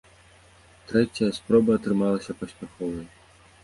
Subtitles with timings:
[0.93, 3.07] Трэцяя спроба атрымалася паспяховай.